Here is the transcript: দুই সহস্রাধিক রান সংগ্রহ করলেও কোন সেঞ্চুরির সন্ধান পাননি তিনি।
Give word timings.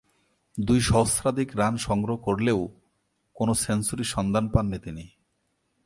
দুই 0.57 0.79
সহস্রাধিক 0.81 1.49
রান 1.57 1.77
সংগ্রহ 1.77 2.17
করলেও 2.17 2.59
কোন 3.35 3.53
সেঞ্চুরির 3.53 4.05
সন্ধান 4.05 4.45
পাননি 4.49 4.79
তিনি। 4.79 5.05